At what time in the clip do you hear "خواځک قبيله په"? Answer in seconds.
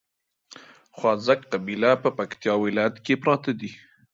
0.97-2.09